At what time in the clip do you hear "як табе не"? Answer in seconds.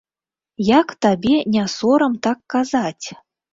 0.67-1.67